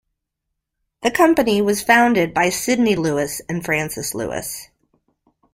The 1.03 1.11
company 1.11 1.61
was 1.61 1.83
founded 1.83 2.33
by 2.33 2.49
Sydney 2.49 2.95
Lewis 2.95 3.39
and 3.47 3.63
Frances 3.63 4.15
Lewis. 4.15 4.69